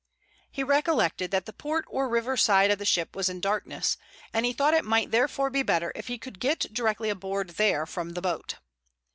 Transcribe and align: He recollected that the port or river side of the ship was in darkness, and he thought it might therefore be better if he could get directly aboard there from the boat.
He 0.49 0.63
recollected 0.63 1.29
that 1.29 1.45
the 1.45 1.53
port 1.53 1.85
or 1.87 2.09
river 2.09 2.35
side 2.35 2.71
of 2.71 2.79
the 2.79 2.85
ship 2.85 3.15
was 3.15 3.29
in 3.29 3.39
darkness, 3.39 3.97
and 4.33 4.47
he 4.47 4.51
thought 4.51 4.73
it 4.73 4.83
might 4.83 5.11
therefore 5.11 5.51
be 5.51 5.61
better 5.61 5.91
if 5.93 6.07
he 6.07 6.17
could 6.17 6.39
get 6.39 6.73
directly 6.73 7.09
aboard 7.11 7.49
there 7.51 7.85
from 7.85 8.13
the 8.13 8.21
boat. 8.23 8.55